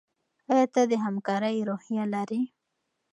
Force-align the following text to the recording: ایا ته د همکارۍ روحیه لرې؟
ایا 0.51 0.65
ته 0.73 0.81
د 0.91 0.93
همکارۍ 1.05 1.57
روحیه 1.69 2.05
لرې؟ 2.13 2.41